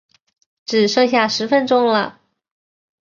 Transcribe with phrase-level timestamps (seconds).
[0.65, 2.21] 只剩下十分钟了